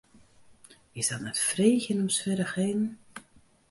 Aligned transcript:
Is 0.91 1.07
dat 1.07 1.19
net 1.19 1.39
freegjen 1.39 2.01
om 2.01 2.09
swierrichheden? 2.09 2.99